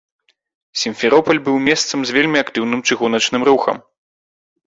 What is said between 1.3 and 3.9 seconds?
быў месцам з вельмі актыўным чыгуначным рухам.